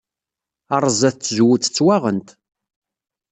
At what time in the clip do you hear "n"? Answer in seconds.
1.19-1.21